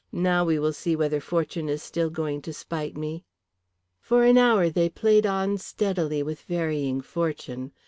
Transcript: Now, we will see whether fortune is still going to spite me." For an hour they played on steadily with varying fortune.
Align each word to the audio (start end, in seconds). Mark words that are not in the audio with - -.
Now, 0.11 0.43
we 0.45 0.57
will 0.57 0.73
see 0.73 0.95
whether 0.95 1.21
fortune 1.21 1.69
is 1.69 1.83
still 1.83 2.09
going 2.09 2.41
to 2.41 2.53
spite 2.53 2.97
me." 2.97 3.23
For 3.99 4.23
an 4.23 4.35
hour 4.35 4.67
they 4.67 4.89
played 4.89 5.27
on 5.27 5.59
steadily 5.59 6.23
with 6.23 6.41
varying 6.41 7.01
fortune. 7.01 7.71